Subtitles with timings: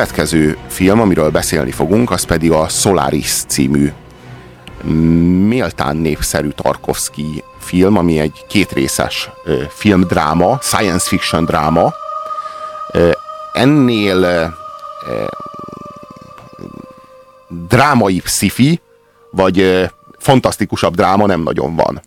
[0.00, 3.92] következő film, amiről beszélni fogunk, az pedig a Solaris című
[5.48, 9.30] méltán népszerű Tarkovsky film, ami egy kétrészes
[9.68, 11.94] filmdráma, science fiction dráma.
[13.52, 14.54] Ennél
[17.68, 18.80] drámai sci
[19.30, 19.88] vagy
[20.18, 22.02] fantasztikusabb dráma nem nagyon van.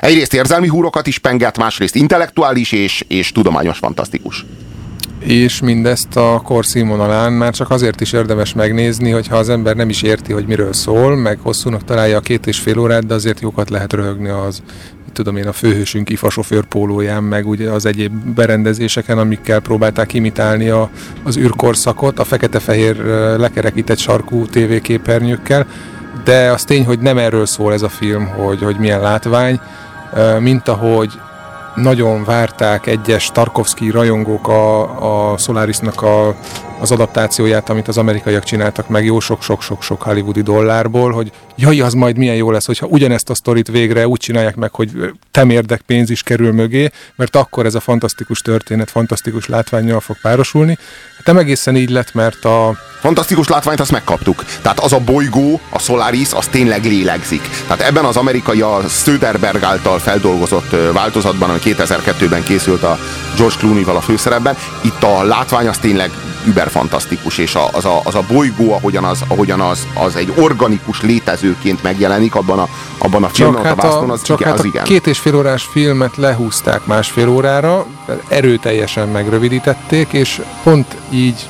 [0.00, 4.44] Egyrészt érzelmi húrokat is penget, másrészt intellektuális és, és tudományos fantasztikus
[5.24, 9.88] és mindezt a kor színvonalán már csak azért is érdemes megnézni, hogyha az ember nem
[9.88, 13.40] is érti, hogy miről szól, meg hosszúnak találja a két és fél órát, de azért
[13.40, 14.62] jókat lehet röhögni az,
[15.12, 20.68] tudom én, a főhősünk IFA sofőr pólóján, meg ugye az egyéb berendezéseken, amikkel próbálták imitálni
[20.68, 20.90] a,
[21.22, 22.96] az űrkorszakot, a fekete-fehér
[23.36, 25.66] lekerekített sarkú tévéképernyőkkel,
[26.24, 29.60] de az tény, hogy nem erről szól ez a film, hogy, hogy milyen látvány,
[30.38, 31.10] mint ahogy
[31.74, 36.34] nagyon várták egyes Tarkovsky rajongók a, a Solarisnak a,
[36.82, 42.16] az adaptációját, amit az amerikaiak csináltak meg jó sok-sok-sok-sok hollywoodi dollárból, hogy jaj, az majd
[42.16, 44.90] milyen jó lesz, hogyha ugyanezt a sztorit végre úgy csinálják meg, hogy
[45.30, 50.78] temérdek pénz is kerül mögé, mert akkor ez a fantasztikus történet fantasztikus látványjal fog párosulni.
[51.16, 52.76] Hát nem egészen így lett, mert a...
[53.00, 54.44] Fantasztikus látványt azt megkaptuk.
[54.62, 57.48] Tehát az a bolygó, a Solaris, az tényleg lélegzik.
[57.66, 62.98] Tehát ebben az amerikai a Söderberg által feldolgozott változatban, ami 2002-ben készült a
[63.36, 66.10] George Clooney-val a főszerepben, itt a látvány az tényleg
[66.46, 71.02] überfantasztikus, és a, az, a, az a bolygó, ahogyan, az, ahogyan az, az egy organikus
[71.02, 74.84] létezőként megjelenik abban a, abban a filmben, hát a, az, csak igen, hát az igen.
[74.84, 77.86] két és fél órás filmet lehúzták másfél órára,
[78.28, 81.48] erőteljesen megrövidítették, és pont így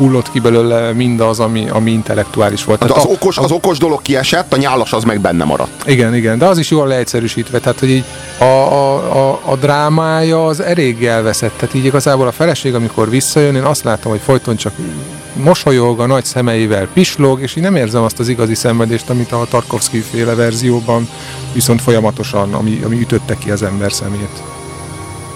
[0.00, 2.80] hullott ki belőle mindaz, ami, ami intellektuális volt.
[2.80, 5.88] Hát az, a, okos, az okos dolog kiesett, a nyálas az meg benne maradt.
[5.88, 8.04] Igen, igen, de az is jól leegyszerűsítve, tehát hogy így
[8.38, 13.54] a, a, a, a drámája az elég elveszett, tehát így igazából a feleség, amikor visszajön,
[13.54, 14.72] én azt látom, hogy folyton csak
[15.34, 19.46] mosolyog, a nagy szemeivel pislog, és én nem érzem azt az igazi szenvedést, amit a
[19.50, 21.08] Tarkovsky féle verzióban
[21.52, 24.42] viszont folyamatosan, ami, ami ütötte ki az ember szemét.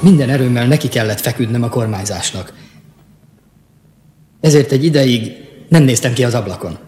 [0.01, 2.53] Minden erőmmel neki kellett feküdnem a kormányzásnak.
[4.45, 5.33] Ezért egy ideig
[5.69, 6.79] nem néztem ki az ablakon.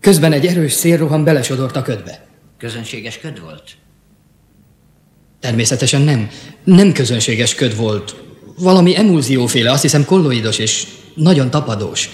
[0.00, 2.26] Közben egy erős szélroham belesodort a ködbe.
[2.58, 3.62] Közönséges köd volt?
[5.40, 6.28] Természetesen nem.
[6.64, 8.16] Nem közönséges köd volt.
[8.58, 12.10] Valami emulzióféle, azt hiszem kolloidos és nagyon tapadós.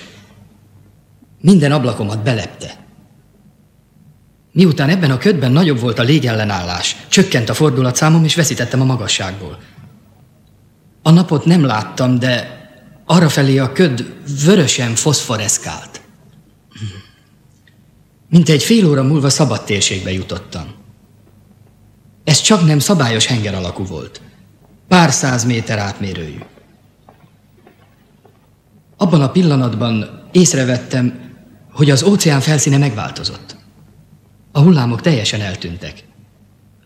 [1.40, 2.86] Minden ablakomat belepte.
[4.52, 9.58] Miután ebben a ködben nagyobb volt a légellenállás, csökkent a fordulatszámom, és veszítettem a magasságból.
[11.02, 12.57] A napot nem láttam, de
[13.10, 14.14] Arrafelé a köd
[14.44, 16.00] vörösen foszforeszkált.
[18.30, 20.74] Mint egy fél óra múlva szabad térségbe jutottam.
[22.24, 24.20] Ez csak nem szabályos henger alakú volt.
[24.88, 26.38] Pár száz méter átmérőjű.
[28.96, 31.34] Abban a pillanatban észrevettem,
[31.72, 33.56] hogy az óceán felszíne megváltozott.
[34.52, 36.04] A hullámok teljesen eltűntek.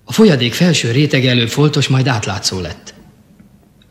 [0.04, 2.91] A folyadék felső réteg előbb foltos, majd átlátszó lett.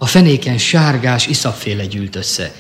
[0.02, 2.54] A fenéken sárgás iszapféle gyűlt össze,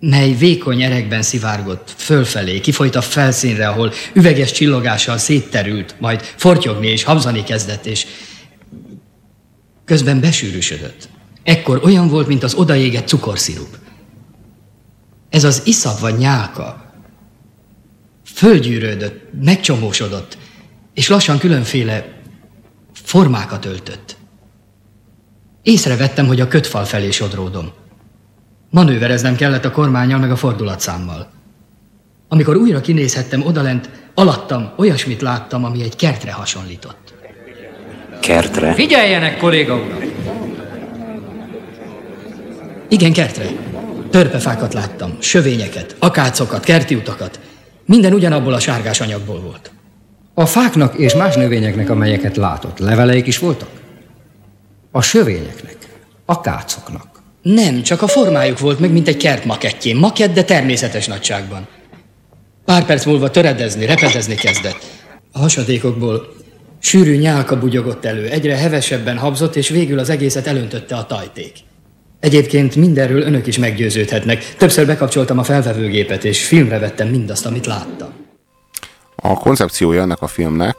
[0.00, 7.02] mely vékony erekben szivárgott fölfelé, kifolyt a felszínre, ahol üveges csillogással szétterült, majd fortyogni és
[7.02, 8.06] habzani kezdett, és
[9.84, 11.08] közben besűrűsödött.
[11.42, 13.78] Ekkor olyan volt, mint az odaégett cukorszirup.
[15.30, 16.94] Ez az iszap vagy nyálka
[18.24, 20.38] fölgyűrődött, megcsomósodott,
[20.94, 22.20] és lassan különféle
[22.92, 24.16] formákat öltött.
[25.64, 27.72] Észrevettem, hogy a kötfal felé sodródom.
[28.70, 31.30] Manővereznem kellett a kormányjal meg a fordulatszámmal.
[32.28, 37.14] Amikor újra kinézhettem odalent, alattam olyasmit láttam, ami egy kertre hasonlított.
[38.20, 38.72] Kertre?
[38.72, 39.98] Figyeljenek, kolléga uram!
[42.88, 43.44] Igen, kertre.
[44.10, 47.40] Törpefákat láttam, sövényeket, akácokat, kerti utakat.
[47.86, 49.70] Minden ugyanabból a sárgás anyagból volt.
[50.34, 53.68] A fáknak és más növényeknek, amelyeket látott, leveleik is voltak?
[54.96, 55.76] A sövényeknek,
[56.24, 57.06] a kácoknak.
[57.42, 59.96] Nem, csak a formájuk volt meg, mint egy kert makettjén.
[59.96, 61.66] Makett, de természetes nagyságban.
[62.64, 64.84] Pár perc múlva töredezni, repedezni kezdett.
[65.32, 66.34] A hasadékokból
[66.78, 71.52] sűrű nyálka bugyogott elő, egyre hevesebben habzott, és végül az egészet elöntötte a tajték.
[72.20, 74.54] Egyébként mindenről önök is meggyőződhetnek.
[74.56, 78.12] Többször bekapcsoltam a felvevőgépet, és filmre vettem mindazt, amit láttam.
[79.16, 80.76] A koncepciója ennek a filmnek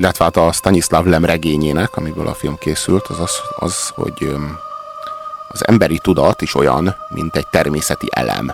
[0.00, 4.34] illetve hát a Stanislav Lem regényének, amiből a film készült, az az, az hogy
[5.48, 8.52] az emberi tudat is olyan, mint egy természeti elem.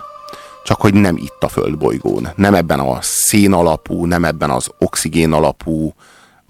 [0.63, 2.27] Csak hogy nem itt a földbolygón.
[2.35, 5.93] Nem ebben a szén alapú, nem ebben az oxigén alapú,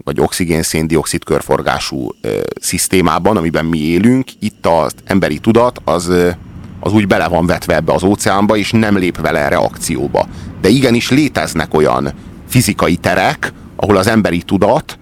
[0.04, 4.28] vagy oxigén-széndiokszid körforgású ö, szisztémában, amiben mi élünk.
[4.38, 6.12] Itt az emberi tudat az,
[6.80, 10.28] az úgy bele van vetve ebbe az óceánba, és nem lép vele reakcióba.
[10.60, 12.12] De igenis léteznek olyan
[12.48, 14.98] fizikai terek, ahol az emberi tudat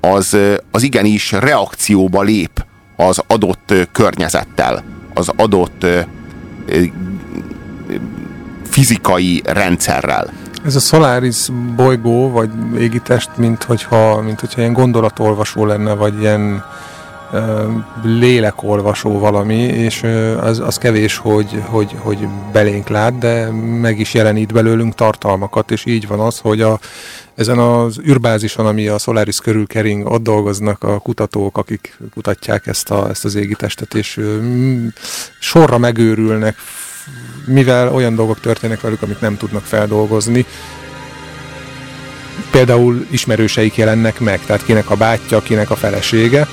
[0.00, 0.36] az,
[0.70, 2.64] az igenis reakcióba lép
[2.96, 4.82] az adott környezettel,
[5.14, 5.86] az adott
[8.70, 10.30] fizikai rendszerrel.
[10.64, 16.64] Ez a Solaris bolygó, vagy égitest, mint hogyha, mint hogyha ilyen gondolatolvasó lenne, vagy ilyen
[18.02, 20.02] lélekolvasó valami, és
[20.40, 23.50] az, az kevés, hogy, hogy, hogy belénk lát, de
[23.80, 26.78] meg is jelenít belőlünk tartalmakat, és így van az, hogy a,
[27.34, 32.90] ezen az űrbázison, ami a Solaris körül kering, ott dolgoznak a kutatók, akik kutatják ezt,
[32.90, 34.20] a, ezt az égitestet, és
[35.38, 36.56] sorra megőrülnek,
[37.46, 40.46] mivel olyan dolgok történnek velük, amit nem tudnak feldolgozni,
[42.50, 46.46] például ismerőseik jelennek meg, tehát kinek a bátyja, kinek a felesége,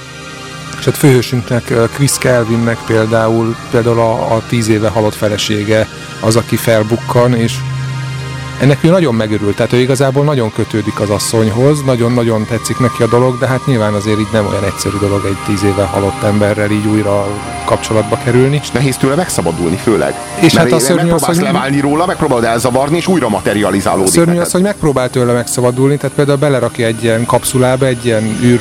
[0.80, 5.88] és hát főhősünknek, Chris Kelvinnek például, például a, a tíz éve halott felesége
[6.22, 7.54] az, aki felbukkan, és
[8.60, 13.08] ennek ő nagyon megörült, tehát ő igazából nagyon kötődik az asszonyhoz, nagyon-nagyon tetszik neki a
[13.08, 16.72] dolog, de hát nyilván azért így nem olyan egyszerű dolog egy tíz éve halott emberrel
[16.72, 17.28] így újra
[17.66, 18.60] kapcsolatba kerülni.
[18.62, 20.16] És nehéz tőle megszabadulni, főleg.
[20.40, 24.08] És Mert hát a szörnyű az, hogy leválni róla, megpróbálod elzavarni, és újra materializálódik.
[24.08, 28.38] A szörnyű az, hogy megpróbál tőle megszabadulni, tehát például belerakja egy ilyen kapszulába, egy ilyen
[28.44, 28.60] űr,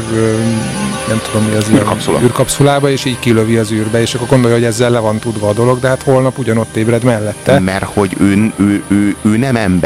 [1.09, 2.21] nem tudom mi az űrkapszula.
[2.23, 5.53] űrkapszulába, és így kilövi az űrbe, és akkor gondolja, hogy ezzel le van tudva a
[5.53, 7.59] dolog, de hát holnap ugyanott ébred mellette.
[7.59, 9.86] Mert hogy ő, ő, ő, ő nem ember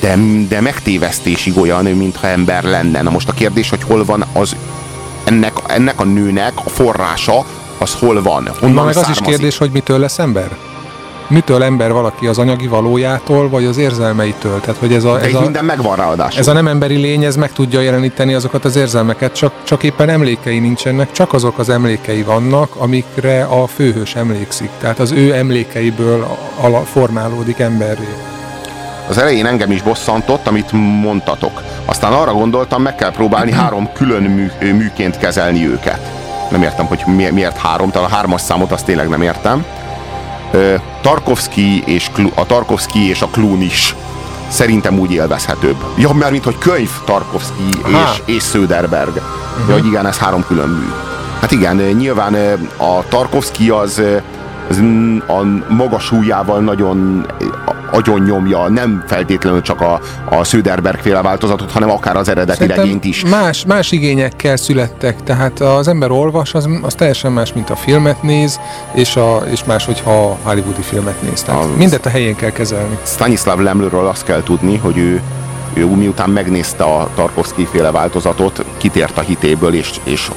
[0.00, 0.18] de,
[0.48, 3.02] de megtévesztésig olyan, mintha ember lenne.
[3.02, 4.56] Na most a kérdés, hogy hol van az
[5.24, 7.44] ennek, ennek a nőnek a forrása,
[7.78, 8.50] az hol van?
[8.60, 10.56] Honnan Na meg az is kérdés, hogy mitől lesz ember?
[11.28, 14.60] mitől ember valaki az anyagi valójától, vagy az érzelmeitől.
[14.60, 16.40] Tehát, hogy ez a, ez a, minden megvan ráadásul.
[16.40, 20.08] Ez a nem emberi lény, ez meg tudja jeleníteni azokat az érzelmeket, csak, csak éppen
[20.08, 24.70] emlékei nincsenek, csak azok az emlékei vannak, amikre a főhős emlékszik.
[24.78, 26.26] Tehát az ő emlékeiből
[26.60, 28.37] ala, formálódik emberré.
[29.08, 31.62] Az elején engem is bosszantott, amit mondtatok.
[31.84, 36.00] Aztán arra gondoltam, meg kell próbálni három külön mű, műként kezelni őket.
[36.50, 39.64] Nem értem, hogy miért három, talán a hármas számot azt tényleg nem értem.
[41.00, 43.94] Tarkovsky és a Tarkovsky és a Klún is
[44.48, 45.76] szerintem úgy élvezhetőbb.
[45.96, 49.08] Ja, mert mint hogy könyv Tarkovsky és, és Söderberg.
[49.08, 49.68] Uh-huh.
[49.68, 50.92] Ja, hogy igen, ez három külön mű.
[51.40, 52.34] Hát igen, nyilván
[52.76, 54.02] a Tarkovsky az,
[54.68, 54.82] az
[55.26, 57.26] a maga súlyával nagyon
[57.90, 62.84] agyon nyomja, nem feltétlenül csak a, a Söderberg féle változatot, hanem akár az eredeti Szerintem
[62.84, 63.24] regényt is.
[63.24, 68.22] Más, más igényekkel születtek, tehát az ember olvas, az, az teljesen más, mint a filmet
[68.22, 68.60] néz,
[68.92, 71.42] és, a, és más, hogyha a hollywoodi filmet néz.
[71.42, 72.98] Tehát az mindet a helyén kell kezelni.
[73.04, 75.22] Stanislav Lemlőről azt kell tudni, hogy ő
[75.78, 80.30] ő miután megnézte a Tarkovsky féle változatot, kitért a hitéből, és, és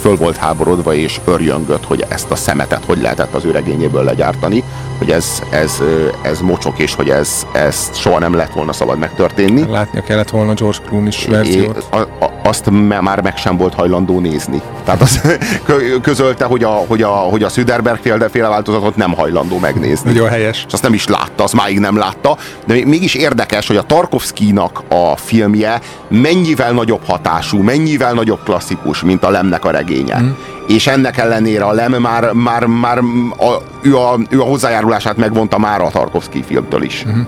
[0.00, 4.64] föl volt háborodva, és örjöngött, hogy ezt a szemetet hogy lehetett az ő regényéből legyártani
[5.00, 5.82] hogy ez, ez,
[6.22, 9.70] ez mocsok, és hogy ez, ez soha nem lett volna szabad megtörténni.
[9.70, 11.86] Látnia kellett volna George Clooney-s verziót.
[11.90, 14.60] A, a, azt már meg sem volt hajlandó nézni.
[14.84, 15.20] Tehát az
[16.02, 20.12] közölte, hogy a, hogy a, hogy a Süderberg féle, féle változatot nem hajlandó megnézni.
[20.12, 20.64] Nagyon helyes.
[20.66, 22.36] És azt nem is látta, azt máig nem látta.
[22.66, 29.24] De mégis érdekes, hogy a Tarkovsky-nak a filmje mennyivel nagyobb hatású, mennyivel nagyobb klasszikus, mint
[29.24, 30.20] a Lemnek a regénye.
[30.20, 30.30] Mm
[30.70, 32.98] és ennek ellenére a Lem már, már, már
[33.38, 37.04] a, ő, a, ő a hozzájárulását megvonta már a Tarkovsky filmtől is.
[37.06, 37.26] Uh-huh.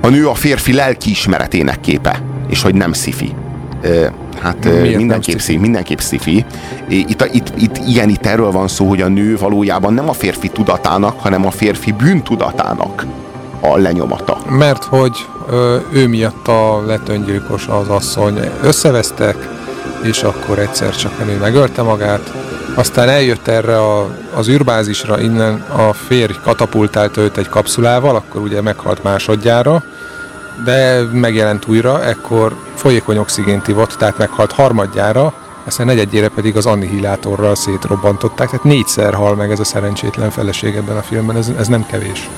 [0.00, 3.34] A nő a férfi lelkiismeretének képe, és hogy nem szifi.
[4.40, 5.58] Hát Miért mindenképp, szifi?
[5.58, 6.44] mindenképp szifi.
[6.88, 10.48] Itt, itt, itt, igen, itt erről van szó, hogy a nő valójában nem a férfi
[10.48, 13.06] tudatának, hanem a férfi bűntudatának
[13.60, 14.38] a lenyomata.
[14.48, 15.26] Mert hogy
[15.92, 18.38] ő miatt a lett öngyilkos az asszony.
[18.62, 19.48] Összevesztek,
[20.02, 22.32] és akkor egyszer csak nő megölte magát.
[22.74, 28.60] Aztán eljött erre a, az űrbázisra, innen a férj katapultált őt egy kapszulával, akkor ugye
[28.60, 29.82] meghalt másodjára,
[30.64, 35.32] de megjelent újra, ekkor folyékony oxigént ivott, tehát meghalt harmadjára,
[35.64, 40.96] aztán negyedjére pedig az annihilátorral szétrobbantották, tehát négyszer hal meg ez a szerencsétlen feleség ebben
[40.96, 42.28] a filmben, ez, ez nem kevés.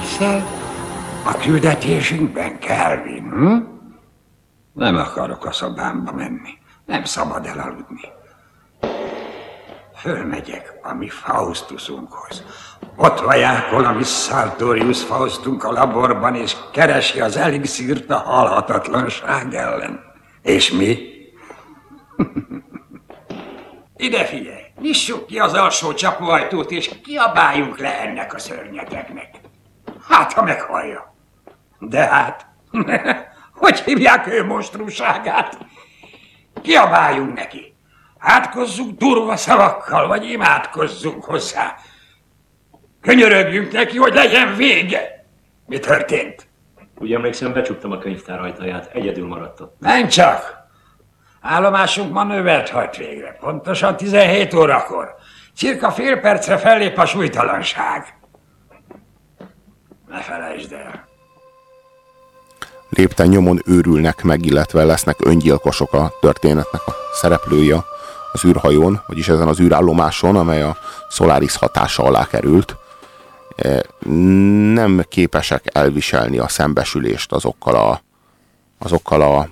[0.00, 0.46] Hiszel
[1.24, 3.73] a küldetésünkben, Kelvin, hm?
[4.74, 6.58] Nem akarok a szobámba menni.
[6.84, 8.12] Nem szabad elaludni.
[9.96, 12.44] Fölmegyek a mi Faustusunkhoz.
[12.96, 20.00] Ott vajákol a mi Sartorius Faustunk a laborban, és keresi az elixírt a halhatatlanság ellen.
[20.42, 20.98] És mi?
[23.96, 24.62] Ide figyelj!
[24.80, 29.40] Nyissuk ki az alsó csapóajtót, és kiabáljunk le ennek a szörnyeteknek.
[30.08, 31.14] Hát, ha meghallja.
[31.78, 32.46] De hát...
[33.54, 35.58] Hogy hívják ő monstrumságát?
[36.62, 37.74] Kiabáljunk neki.
[38.18, 41.76] Átkozzunk durva szavakkal, vagy imádkozzunk hozzá.
[43.00, 45.26] Könyörögjünk neki, hogy legyen vége.
[45.66, 46.48] Mi történt?
[46.98, 49.76] Úgy emlékszem, becsuktam a könyvtár ajtaját, egyedül maradt ott.
[49.78, 50.62] Nem csak.
[51.40, 55.14] Állomásunk manővert hajt végre, pontosan 17 órakor.
[55.54, 58.18] Cirka fél percre fellép a súlytalanság.
[60.08, 61.13] Ne felejtsd el.
[62.94, 67.84] Lépten nyomon őrülnek meg, illetve lesznek öngyilkosok a történetnek a szereplője
[68.32, 70.76] az űrhajón, vagyis ezen az űrállomáson, amely a
[71.10, 72.76] Solaris hatása alá került.
[73.56, 73.84] E,
[74.72, 78.02] nem képesek elviselni a szembesülést azokkal a,
[78.78, 79.48] azokkal a,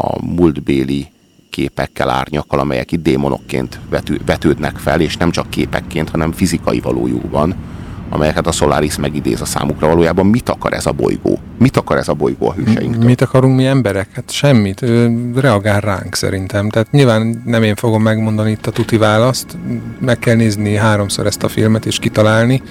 [0.00, 1.08] a múltbéli
[1.50, 7.56] képekkel, árnyakkal, amelyek itt démonokként vető, vetődnek fel, és nem csak képekként, hanem fizikai valójukban,
[8.10, 9.86] amelyeket a Solaris megidéz a számukra.
[9.86, 11.38] Valójában mit akar ez a bolygó?
[11.58, 13.04] Mit akar ez a bolygó a hőseinktől?
[13.04, 14.08] Mit akarunk mi emberek?
[14.14, 14.82] Hát semmit.
[14.82, 16.68] Ő reagál ránk szerintem.
[16.68, 19.56] Tehát nyilván nem én fogom megmondani itt a tuti választ.
[19.98, 22.62] Meg kell nézni háromszor ezt a filmet és kitalálni.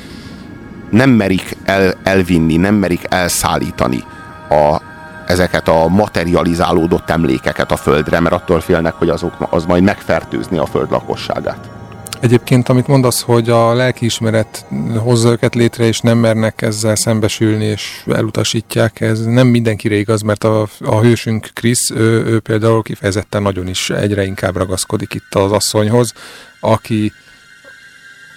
[0.89, 4.03] Nem merik el, elvinni, nem merik elszállítani
[4.50, 4.82] a,
[5.27, 10.65] ezeket a materializálódott emlékeket a földre, mert attól félnek, hogy azok, az majd megfertőzni a
[10.65, 11.70] föld lakosságát.
[12.19, 14.65] Egyébként, amit mondasz, hogy a lelkiismeret
[14.97, 20.43] hozza őket létre, és nem mernek ezzel szembesülni, és elutasítják, ez nem mindenkire igaz, mert
[20.43, 25.51] a, a hősünk Krisz, ő, ő például kifejezetten nagyon is egyre inkább ragaszkodik itt az
[25.51, 26.13] asszonyhoz,
[26.59, 27.12] aki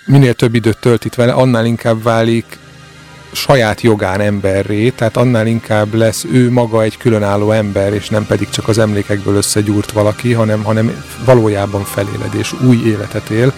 [0.07, 2.59] minél több időt tölt itt vele, annál inkább válik
[3.33, 8.49] saját jogán emberré, tehát annál inkább lesz ő maga egy különálló ember, és nem pedig
[8.49, 13.53] csak az emlékekből összegyúrt valaki, hanem, hanem valójában feléled, és új életet él,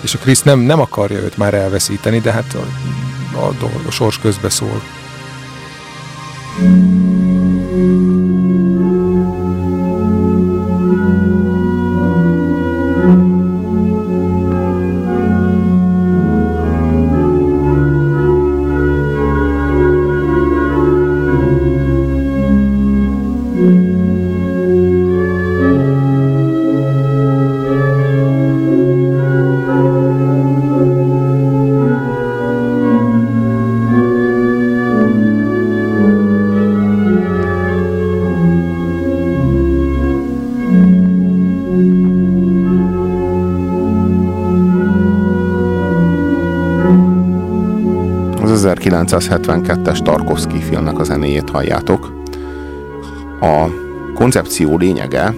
[0.00, 3.54] és a Krisz nem, nem akarja őt már elveszíteni, de hát a, a,
[3.86, 4.82] a sors közbe szól.
[48.58, 52.12] Az 1972-es Tarkovsky filmnek a zenéjét halljátok.
[53.40, 53.66] A
[54.14, 55.34] koncepció lényege,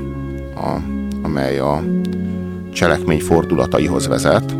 [0.54, 0.76] a,
[1.22, 1.82] amely a
[2.72, 4.56] cselekmény fordulataihoz vezet,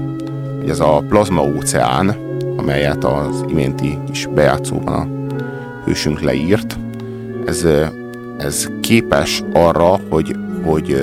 [0.59, 2.17] hogy ez a plazma óceán,
[2.57, 5.07] amelyet az iménti kis bejátszóban a
[5.85, 6.79] hősünk leírt,
[7.47, 7.67] ez,
[8.38, 10.97] ez képes arra, hogy, hogy,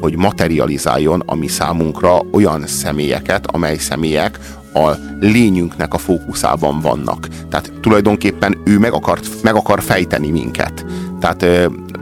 [0.00, 4.38] hogy materializáljon a mi számunkra olyan személyeket, amely személyek
[4.74, 4.90] a
[5.20, 7.28] lényünknek a fókuszában vannak.
[7.48, 10.84] Tehát tulajdonképpen ő meg akar, meg akar fejteni minket.
[11.20, 11.46] Tehát,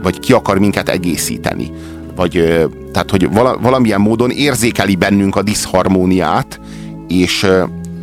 [0.02, 1.70] vagy ki akar minket egészíteni.
[2.16, 2.32] Vagy,
[2.92, 6.60] tehát, hogy valamilyen módon érzékeli bennünk a diszharmóniát,
[7.08, 7.46] és,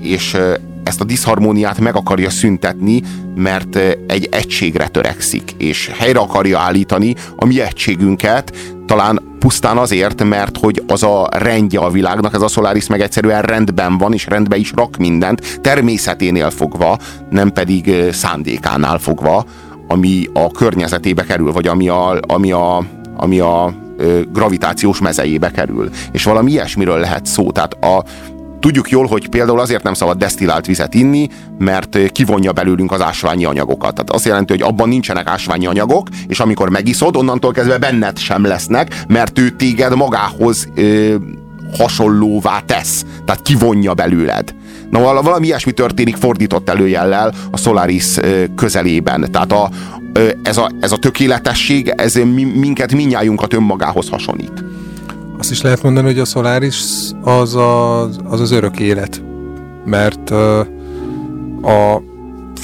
[0.01, 0.37] és
[0.85, 3.01] ezt a diszharmóniát meg akarja szüntetni,
[3.35, 3.75] mert
[4.07, 10.83] egy egységre törekszik, és helyre akarja állítani a mi egységünket, talán pusztán azért, mert hogy
[10.87, 14.71] az a rendje a világnak, ez a Solaris meg egyszerűen rendben van, és rendbe is
[14.75, 16.97] rak mindent, természeténél fogva,
[17.29, 19.45] nem pedig szándékánál fogva,
[19.87, 22.85] ami a környezetébe kerül, vagy ami a, ami a,
[23.17, 23.73] ami a
[24.31, 25.89] gravitációs mezejébe kerül.
[26.11, 27.51] És valami ilyesmiről lehet szó.
[27.51, 28.03] Tehát a,
[28.65, 33.45] Tudjuk jól, hogy például azért nem szabad desztillált vizet inni, mert kivonja belőlünk az ásványi
[33.45, 33.93] anyagokat.
[33.93, 38.45] Tehát azt jelenti, hogy abban nincsenek ásványi anyagok, és amikor megiszod, onnantól kezdve benned sem
[38.45, 41.15] lesznek, mert ő téged magához ö,
[41.77, 43.05] hasonlóvá tesz.
[43.25, 44.55] Tehát kivonja belőled.
[44.89, 48.17] Na valami ilyesmi történik fordított előjellel a Solaris
[48.55, 49.31] közelében.
[49.31, 49.69] Tehát a,
[50.43, 52.13] ez, a, ez a tökéletesség, ez
[52.55, 54.63] minket minnyájunkat önmagához hasonlít.
[55.37, 56.81] Azt is lehet mondani, hogy a Solaris
[57.23, 59.23] az az, az, az örök élet.
[59.85, 60.29] Mert
[61.61, 62.01] a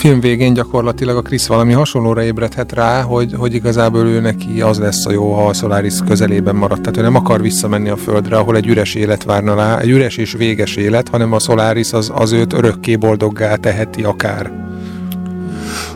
[0.02, 4.80] film végén gyakorlatilag a Krisz valami hasonlóra ébredhet rá, hogy, hogy igazából ő neki az
[4.80, 6.82] lesz a jó, ha a Solaris közelében maradt.
[6.82, 10.18] Tehát ő nem akar visszamenni a Földre, ahol egy üres élet várna rá, egy üres
[10.18, 14.52] és véges élet, hanem a Solaris az, az őt örökké boldoggá teheti akár.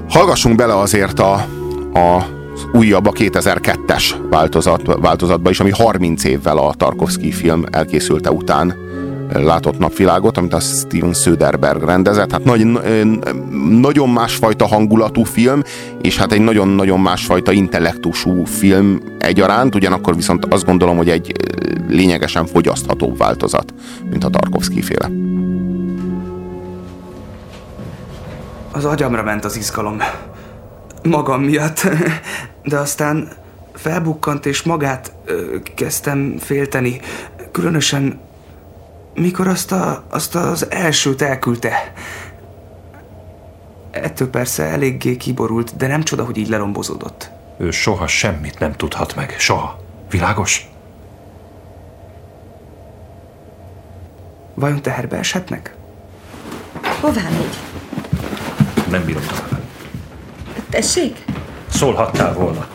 [0.09, 1.33] Hallgassunk bele azért a,
[1.93, 2.25] a
[2.73, 8.75] újabb a 2002-es változat, változatba is, ami 30 évvel a Tarkovsky film elkészülte után
[9.33, 12.31] látott napvilágot, amit a Steven Söderberg rendezett.
[12.31, 12.65] Hát nagy,
[13.69, 15.63] nagyon másfajta hangulatú film,
[16.01, 21.31] és hát egy nagyon-nagyon másfajta intellektusú film egyaránt, ugyanakkor viszont azt gondolom, hogy egy
[21.87, 23.73] lényegesen fogyaszthatóbb változat,
[24.09, 25.09] mint a Tarkovsky féle.
[28.71, 29.97] Az agyamra ment az izgalom.
[31.05, 31.87] Magam miatt.
[32.63, 33.31] De aztán
[33.73, 36.99] felbukkant, és magát ö, kezdtem félteni.
[37.51, 38.19] Különösen,
[39.13, 41.93] mikor azt, a, azt az elsőt elküldte.
[43.91, 47.29] Ettől persze eléggé kiborult, de nem csoda, hogy így lerombozódott.
[47.57, 49.35] Ő soha semmit nem tudhat meg.
[49.37, 49.79] Soha.
[50.09, 50.67] Világos?
[54.53, 55.75] Vajon teherbe eshetnek?
[57.01, 57.57] Hová megy?
[58.89, 59.54] Nem bírom tovább.
[60.75, 61.17] Tessék?
[61.73, 62.67] Szólhattál volna.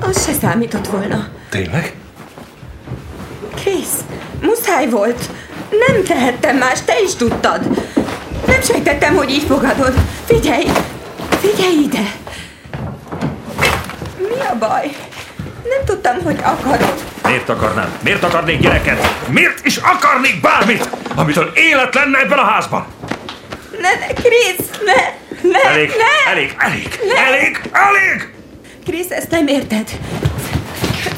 [0.00, 1.28] Az se számított volna.
[1.50, 1.94] Tényleg?
[3.54, 3.98] Krisz,
[4.40, 5.30] muszáj volt.
[5.86, 7.60] Nem tehettem más, te is tudtad.
[8.46, 9.94] Nem sejtettem, hogy így fogadod.
[10.24, 10.64] Figyelj!
[11.40, 12.12] Figyelj ide!
[14.18, 14.96] Mi a baj?
[15.62, 16.94] Nem tudtam, hogy akarod.
[17.24, 17.92] Miért akarnám?
[18.02, 19.26] Miért akarnék gyereket?
[19.28, 22.86] Miért is akarnék bármit, amitől élet lenne ebben a házban?
[23.80, 25.22] Ne, ne, Krisz, ne!
[25.52, 26.30] Ne, elég, ne!
[26.30, 27.20] elég, elég, ne.
[27.20, 28.32] elég, elég!
[28.84, 29.90] Krisz, ezt nem érted.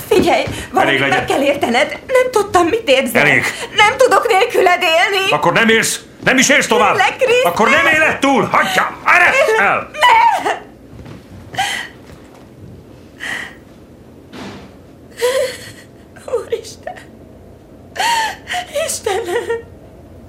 [0.08, 1.98] Figyelj, valamit meg kell értened.
[2.06, 3.20] Nem tudtam, mit érzel.
[3.20, 3.44] Elég.
[3.76, 5.30] Nem tudok nélküled élni.
[5.30, 6.96] Akkor nem élsz, nem is élsz tovább.
[6.96, 8.44] Le, Krisz, Akkor nem éled túl.
[8.44, 9.32] Hagyja, erre
[9.64, 9.90] el.
[9.92, 10.54] Ne!
[16.44, 16.98] Úristen!
[18.86, 19.64] Istenem!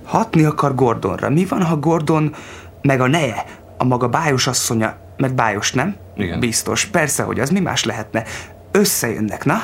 [0.05, 1.29] Hatni akar Gordonra.
[1.29, 2.35] Mi van, ha Gordon
[2.81, 3.45] meg a neje,
[3.77, 5.95] a maga bájos asszonya, mert bájos, nem?
[6.15, 6.39] Igen.
[6.39, 8.23] Biztos, persze, hogy az mi más lehetne.
[8.71, 9.63] Összejönnek, na?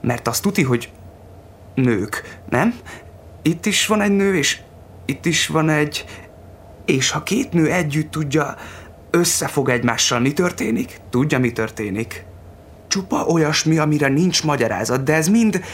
[0.00, 0.92] Mert azt tuti, hogy
[1.74, 2.74] nők, nem?
[3.42, 4.60] Itt is van egy nő, és
[5.04, 6.04] itt is van egy...
[6.84, 8.54] És ha két nő együtt tudja,
[9.10, 11.00] összefog egymással, mi történik?
[11.10, 12.24] Tudja, mi történik?
[12.88, 15.64] Csupa olyasmi, amire nincs magyarázat, de ez mind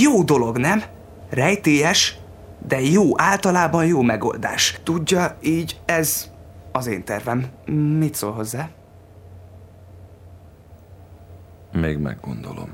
[0.00, 0.82] jó dolog, nem?
[1.30, 2.16] Rejtélyes,
[2.68, 4.78] de jó, általában jó megoldás.
[4.82, 6.30] Tudja, így ez
[6.72, 7.46] az én tervem.
[7.98, 8.70] Mit szól hozzá?
[11.72, 12.72] Még meggondolom.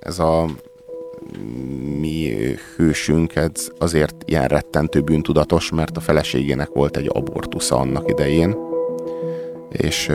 [0.00, 0.46] Ez a
[2.00, 2.34] mi
[2.76, 8.56] hősünk ez azért ilyen rettentő bűntudatos, mert a feleségének volt egy abortusza annak idején,
[9.70, 10.10] és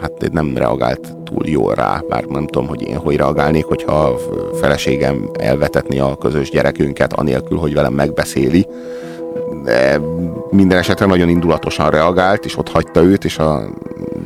[0.00, 4.18] hát nem reagált túl jól rá, bár nem tudom, hogy én hogy reagálnék, hogyha a
[4.54, 8.66] feleségem elvetetni a közös gyerekünket, anélkül, hogy velem megbeszéli.
[9.64, 10.00] De
[10.50, 13.62] minden esetre nagyon indulatosan reagált, és ott hagyta őt, és a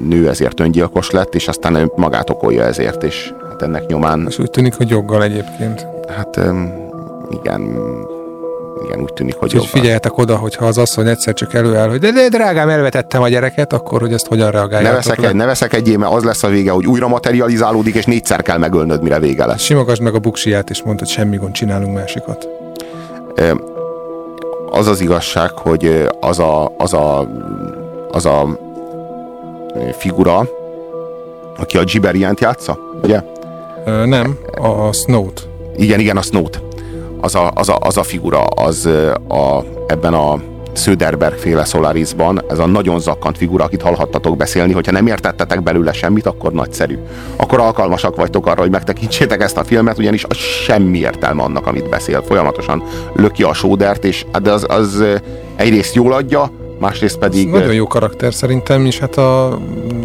[0.09, 4.27] nő ezért öngyilkos lett, és aztán ő magát okolja ezért, és hát ennek nyomán...
[4.29, 5.87] És úgy tűnik, hogy joggal egyébként.
[6.17, 6.37] Hát
[7.31, 7.79] igen,
[8.85, 12.13] igen, úgy tűnik, hogy Úgyhogy figyeljetek oda, hogyha az asszony egyszer csak előáll, hogy de,
[12.13, 15.33] de drágám, elvetettem a gyereket, akkor hogy ezt hogyan reagáljátok ne veszek, le.
[15.33, 19.03] ne veszek egyé, mert az lesz a vége, hogy újra materializálódik, és négyszer kell megölnöd,
[19.03, 19.63] mire vége lesz.
[19.63, 22.49] Simogasd meg a buksiját, és mondd, hogy semmi gond, csinálunk másikat.
[24.71, 27.29] Az az igazság, hogy az a, az a,
[28.11, 28.59] az a
[29.93, 30.49] figura,
[31.59, 33.23] aki a Giberient játsza, ugye?
[33.85, 35.49] Ö, nem, a Snow-t.
[35.77, 36.61] Igen, igen, a Snow-t.
[37.21, 38.87] Az a, az a, az a figura, az
[39.29, 40.41] a, ebben a
[40.77, 45.93] Söderberg féle Solarisban, ez a nagyon zakkant figura, akit hallhattatok beszélni, hogyha nem értettetek belőle
[45.93, 46.99] semmit, akkor nagyszerű.
[47.37, 51.89] Akkor alkalmasak vagytok arra, hogy megtekintsétek ezt a filmet, ugyanis az semmi értelme annak, amit
[51.89, 52.23] beszél.
[52.23, 52.83] Folyamatosan
[53.15, 55.05] löki a sódert, és hát az, az
[55.57, 57.47] egyrészt jól adja, másrészt pedig...
[57.47, 59.59] Ez nagyon jó karakter szerintem, és hát a,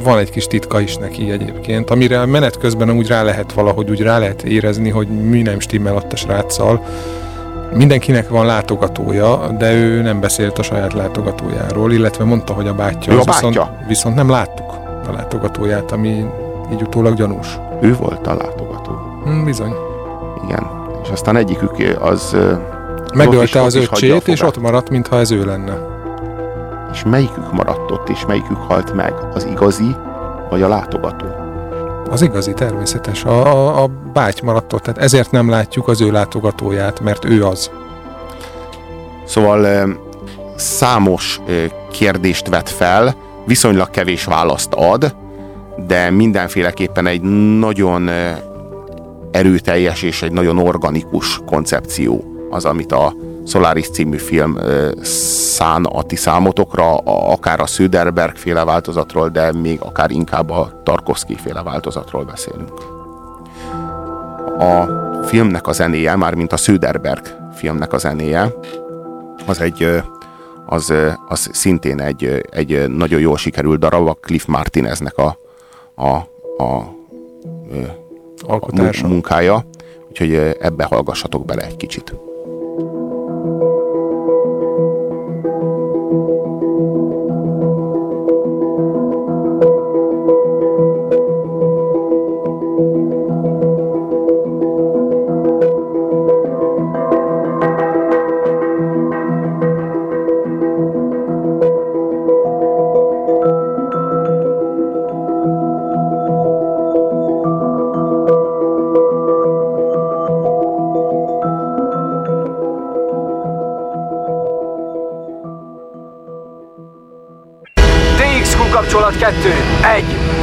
[0.04, 4.02] van egy kis titka is neki egyébként, amire menet közben úgy rá lehet valahogy úgy
[4.02, 6.86] rá lehet érezni, hogy mi nem stimmel ott a sráccal.
[7.74, 13.14] Mindenkinek van látogatója, de ő nem beszélt a saját látogatójáról, illetve mondta, hogy a bátyja.
[13.14, 13.86] Ő a viszont, bátyja?
[13.88, 14.72] viszont nem láttuk
[15.08, 16.26] a látogatóját, ami
[16.72, 17.60] így utólag gyanús.
[17.82, 18.92] Ő volt a látogató.
[19.24, 19.74] Hm, bizony.
[20.44, 20.68] Igen.
[21.04, 22.38] És aztán egyikük az...
[23.14, 25.78] Megölte az öccsét, és ott maradt, mintha ez ő lenne.
[26.92, 29.14] És melyikük maradt ott, és melyikük halt meg?
[29.34, 29.96] Az igazi,
[30.50, 31.40] vagy a látogató?
[32.10, 33.24] Az igazi, természetes.
[33.24, 37.46] A, a, a báty maradt ott, tehát ezért nem látjuk az ő látogatóját, mert ő
[37.46, 37.72] az.
[39.26, 39.90] Szóval
[40.56, 41.42] számos
[41.92, 45.16] kérdést vet fel, viszonylag kevés választ ad,
[45.88, 47.22] de mindenféleképpen egy
[47.60, 48.10] nagyon
[49.32, 53.14] erőteljes és egy nagyon organikus koncepció az, amit a
[53.45, 54.58] Solaris című film
[55.01, 56.95] szán a ti számotokra,
[57.32, 62.73] akár a Söderberg féle változatról, de még akár inkább a Tarkovsky féle változatról beszélünk.
[64.60, 64.86] a
[65.25, 68.54] filmnek a zenéje, mármint a Söderberg filmnek a zenéje,
[69.47, 70.01] az egy
[70.65, 70.93] az,
[71.27, 75.38] az szintén egy, egy nagyon jól sikerült darab, a Cliff Martineznek a,
[75.95, 76.08] a,
[76.58, 76.73] a,
[78.47, 79.65] a munkája,
[80.10, 82.13] úgyhogy ebbe hallgassatok bele egy kicsit.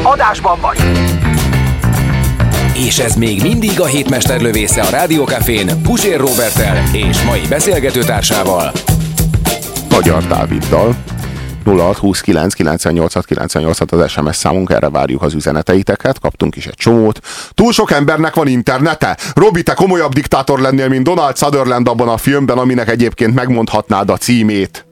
[0.03, 0.79] Adásban vagy!
[2.75, 8.73] És ez még mindig a hétmester lövésze a Rádiókafén Pusér Robertel és mai beszélgetőtársával.
[9.91, 10.97] Magyar Dáviddal.
[11.65, 17.21] 0629 98 98 az SMS számunk, erre várjuk az üzeneteiteket, kaptunk is egy csomót.
[17.55, 19.17] Túl sok embernek van internete?
[19.35, 24.17] Robi, te komolyabb diktátor lennél, mint Donald Sutherland abban a filmben, aminek egyébként megmondhatnád a
[24.17, 24.88] címét.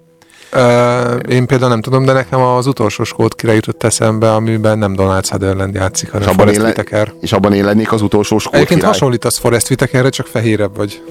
[1.28, 5.24] Én például nem tudom, de nekem az utolsó skót kire jutott eszembe, amiben nem Donald
[5.26, 7.12] Sutherland játszik, hanem és abban Forrest Whitaker.
[7.20, 8.92] És abban én lennék az utolsó skót Egyébként király.
[8.94, 11.02] hasonlítasz Forrest Whitakerre, csak fehérebb vagy.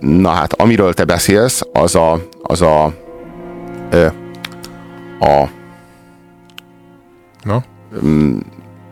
[0.00, 2.84] Na hát, amiről te beszélsz, az a, az a,
[5.18, 5.48] a, a
[7.42, 7.64] Na?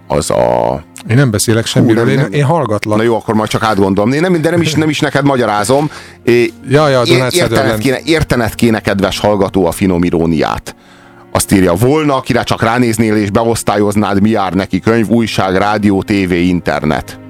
[0.07, 0.83] az a...
[1.09, 2.97] Én nem beszélek semmiről, Hú, nem, én, én hallgatlak.
[2.97, 4.13] Na jó, akkor majd csak átgondolom.
[4.13, 5.91] Én nem, de nem is, nem is neked magyarázom.
[6.25, 10.75] É, ja, ja, értened, kéne, értened kéne, kedves hallgató, a finom iróniát.
[11.33, 16.47] Azt írja, volna, akire csak ránéznél és beosztályoznád, mi jár neki könyv, újság, rádió, tévé,
[16.47, 17.21] internet.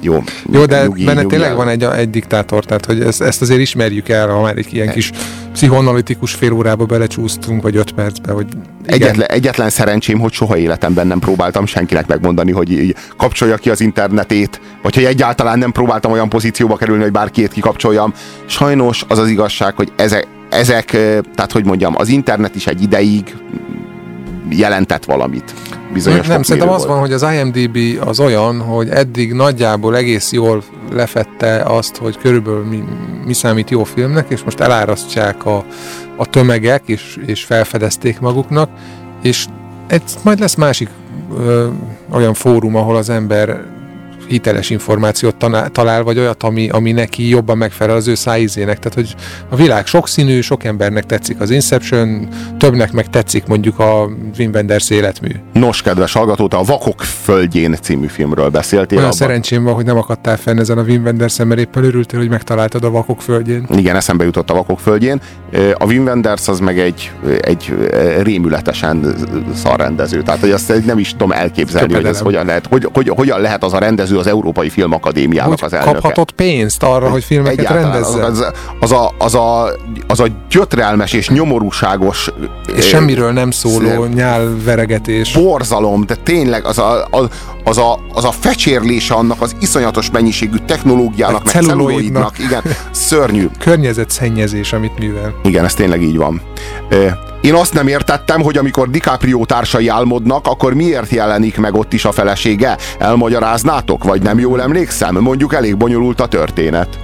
[0.00, 3.42] Jó, Jó de nyugi, benne nyugi tényleg van egy, egy diktátor, tehát hogy ezt, ezt
[3.42, 5.10] azért ismerjük el, ha már egy ilyen kis
[5.52, 8.46] pszichoanalitikus fél órába belecsúsztunk, vagy öt percbe, hogy
[8.84, 14.60] Egyetlen, egyetlen szerencsém, hogy soha életemben nem próbáltam senkinek megmondani, hogy kapcsolja ki az internetét,
[14.82, 18.14] vagy hogy egyáltalán nem próbáltam olyan pozícióba kerülni, hogy bárkét kikapcsoljam.
[18.46, 20.84] Sajnos az az igazság, hogy ezek, ezek
[21.34, 23.34] tehát hogy mondjam, az internet is egy ideig
[24.48, 25.54] jelentett valamit.
[25.92, 30.62] Bizonyos nem, szerintem az van, hogy az IMDB az olyan, hogy eddig nagyjából egész jól
[30.90, 32.84] lefette azt, hogy körülbelül mi,
[33.24, 35.64] mi számít jó filmnek, és most elárasztják a,
[36.16, 38.70] a tömegek, és, és felfedezték maguknak,
[39.22, 39.46] és
[39.86, 40.88] egy, majd lesz másik
[41.38, 41.66] ö,
[42.12, 43.64] olyan fórum, ahol az ember
[44.30, 45.34] hiteles információt
[45.72, 48.78] talál, vagy olyat, ami, ami neki jobban megfelel az ő szájízének.
[48.78, 49.14] Tehát, hogy
[49.48, 54.90] a világ sokszínű, sok embernek tetszik az Inception, többnek meg tetszik mondjuk a Wim Wenders
[54.90, 55.30] életmű.
[55.52, 58.98] Nos, kedves hallgató, te a Vakok földjén című filmről beszéltél.
[58.98, 59.26] Olyan abban.
[59.26, 62.84] szerencsém van, hogy nem akadtál fenn ezen a Wim Wenders mert éppen örültél, hogy megtaláltad
[62.84, 63.66] a Vakok földjén.
[63.70, 65.20] Igen, eszembe jutott a Vakok földjén.
[65.74, 67.74] A Wim Wenders az meg egy, egy
[68.22, 69.14] rémületesen
[69.54, 70.22] szarrendező.
[70.22, 73.64] Tehát, hogy azt nem is tudom elképzelni, hogy ez hogyan lehet, hogy, hogy, hogyan lehet
[73.64, 75.92] az a rendező az Európai Filmakadémiának hogy az elnöke.
[75.92, 78.24] kaphatott pénzt arra, hogy filmeket Egyáltalán rendezze?
[78.24, 79.70] Az, az, a, az, a,
[80.06, 82.30] az a gyötrelmes és nyomorúságos
[82.74, 85.32] és semmiről nem szóló nyálveregetés.
[85.32, 87.28] Borzalom, de tényleg az a, az,
[87.64, 93.48] az a, az a fecsérlése annak az iszonyatos mennyiségű technológiának, meg celluloidnak, igen, szörnyű.
[93.58, 95.34] Környezetszennyezés, amit művel.
[95.42, 96.42] Igen, ez tényleg így van.
[97.40, 102.04] Én azt nem értettem, hogy amikor DiCaprio társai álmodnak, akkor miért jelenik meg ott is
[102.04, 102.76] a felesége?
[102.98, 105.18] Elmagyaráznátok, vagy nem jól emlékszem?
[105.18, 106.98] Mondjuk elég bonyolult a történet.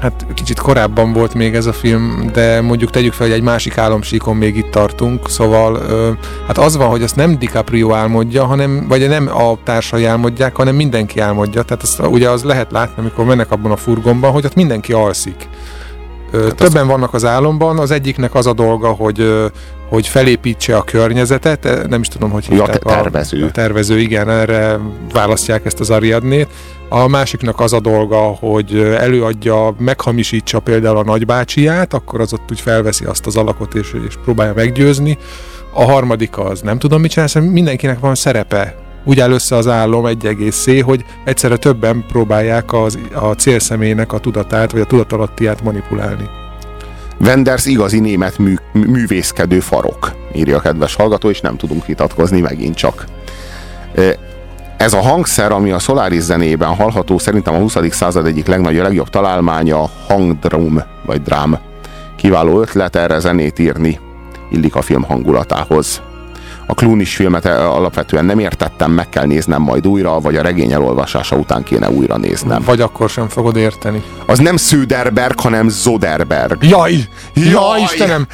[0.00, 3.78] Hát kicsit korábban volt még ez a film, de mondjuk tegyük fel, hogy egy másik
[3.78, 6.10] álomsíkon még itt tartunk, szóval ö,
[6.46, 10.74] hát az van, hogy azt nem DiCaprio álmodja, hanem, vagy nem a társai álmodják, hanem
[10.74, 11.62] mindenki álmodja.
[11.62, 15.48] Tehát azt, ugye az lehet látni, amikor mennek abban a furgonban, hogy ott mindenki alszik.
[16.32, 16.88] Hát Többen az...
[16.88, 19.50] vannak az álomban, az egyiknek az a dolga, hogy
[19.90, 22.82] hogy felépítse a környezetet, nem is tudom, hogy hívták.
[22.84, 23.42] Ja, tervező.
[23.42, 24.78] A, a tervező, igen, erre
[25.12, 26.48] választják ezt az Ariadnét.
[26.88, 32.60] A másiknak az a dolga, hogy előadja, meghamisítsa például a nagybácsiát, akkor az ott úgy
[32.60, 35.18] felveszi azt az alakot, és, és próbálja meggyőzni.
[35.72, 40.06] A harmadik az nem tudom mit csinálni, mindenkinek van szerepe úgy áll össze az álom
[40.06, 46.28] egy egészé, hogy egyszerre többen próbálják az, a célszemélynek a tudatát, vagy a tudatalattiát manipulálni.
[47.20, 52.74] Wenders igazi német mű, művészkedő farok, írja a kedves hallgató, és nem tudunk vitatkozni megint
[52.74, 53.04] csak.
[54.76, 57.76] Ez a hangszer, ami a Solaris zenében hallható, szerintem a 20.
[57.90, 61.58] század egyik legnagyobb, legjobb találmánya hangdrum, vagy drám.
[62.16, 63.98] Kiváló ötlet erre zenét írni,
[64.50, 66.02] illik a film hangulatához.
[66.70, 70.72] A Clooney-s filmet eh, alapvetően nem értettem, meg kell néznem majd újra, vagy a regény
[70.72, 72.62] elolvasása után kéne újra néznem.
[72.64, 74.02] Vagy akkor sem fogod érteni.
[74.26, 76.64] Az nem Söderberg, hanem Zoderberg.
[76.64, 76.94] Jaj!
[77.34, 78.26] Jaj, Istenem!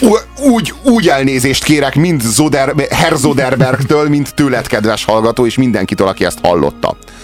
[0.00, 6.08] Ú- Úgy, úgy elnézést kérek mind Zoder, Herr Zoderbergtől, mint tőled, kedves hallgató, és mindenkitől,
[6.08, 6.96] aki ezt hallotta.